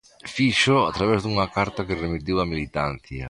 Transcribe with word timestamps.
Fíxoo 0.35 0.83
a 0.89 0.91
través 0.97 1.19
dunha 1.21 1.47
carta 1.57 1.85
que 1.87 2.01
remitiu 2.03 2.35
á 2.43 2.45
militancia. 2.53 3.19